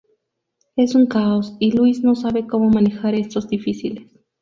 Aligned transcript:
Es 0.77 0.95
un 0.95 1.05
caos, 1.05 1.53
y 1.59 1.73
Luis 1.73 2.03
no 2.03 2.15
sabe 2.15 2.47
cómo 2.47 2.71
manejar 2.71 3.13
estos 3.13 3.47
difíciles. 3.47 4.07